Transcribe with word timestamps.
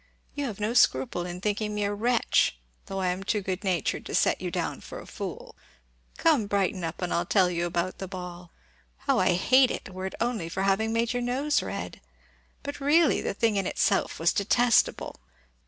You 0.33 0.45
have 0.47 0.59
no 0.59 0.73
scruple 0.73 1.27
in 1.27 1.41
thinking 1.41 1.75
me 1.75 1.83
a 1.83 1.93
wretch, 1.93 2.57
though 2.87 3.01
I 3.01 3.09
am 3.09 3.23
too 3.23 3.39
good 3.41 3.63
natured 3.63 4.03
to 4.07 4.15
set 4.15 4.41
you 4.41 4.49
down 4.49 4.81
for 4.81 4.99
a 4.99 5.05
fool. 5.05 5.55
Come, 6.17 6.47
brighten 6.47 6.83
up, 6.83 7.03
and 7.03 7.13
I'll 7.13 7.23
tell 7.27 7.51
you 7.51 7.65
all 7.65 7.67
about 7.67 7.99
the 7.99 8.07
ball. 8.07 8.49
How 9.05 9.19
I 9.19 9.33
hate 9.33 9.69
it, 9.69 9.89
were 9.93 10.07
it 10.07 10.15
only 10.19 10.49
for 10.49 10.63
having 10.63 10.91
made 10.91 11.13
your 11.13 11.21
nose 11.21 11.61
red! 11.61 12.01
But 12.63 12.79
really 12.79 13.21
the 13.21 13.35
thing 13.35 13.57
in 13.57 13.67
itself 13.67 14.17
was 14.19 14.33
detestable. 14.33 15.19